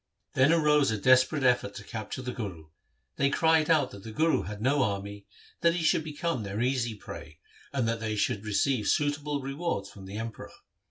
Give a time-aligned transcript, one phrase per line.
[0.33, 2.69] Then arose a desperate effort to capture the Guru.
[3.17, 5.27] They cried out that the Guru bad no army,
[5.61, 7.37] that he should become their easy prey,
[7.71, 10.51] and that they should receive suitable rewards from the Emperor.